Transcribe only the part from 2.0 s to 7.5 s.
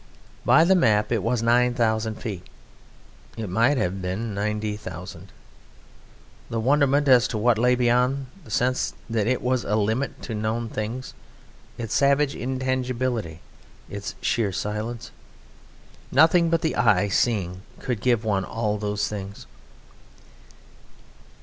feet. It might have been 90,000! The wonderment as to